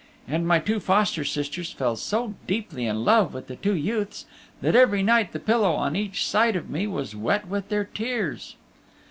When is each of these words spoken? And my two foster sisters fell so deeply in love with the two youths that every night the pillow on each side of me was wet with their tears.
And 0.27 0.47
my 0.47 0.57
two 0.57 0.79
foster 0.79 1.23
sisters 1.23 1.71
fell 1.73 1.95
so 1.95 2.33
deeply 2.47 2.87
in 2.87 3.05
love 3.05 3.35
with 3.35 3.45
the 3.45 3.55
two 3.55 3.75
youths 3.75 4.25
that 4.59 4.75
every 4.75 5.03
night 5.03 5.31
the 5.31 5.37
pillow 5.39 5.73
on 5.73 5.95
each 5.95 6.25
side 6.25 6.55
of 6.55 6.71
me 6.71 6.87
was 6.87 7.15
wet 7.15 7.47
with 7.47 7.69
their 7.69 7.85
tears. 7.85 8.55